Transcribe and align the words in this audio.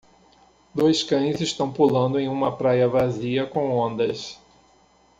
Dois 0.73 1.03
cães 1.03 1.39
estão 1.41 1.71
pulando 1.71 2.19
em 2.19 2.27
uma 2.27 2.57
praia 2.57 2.87
vazia 2.89 3.45
com 3.45 3.69
ondas. 3.69 4.39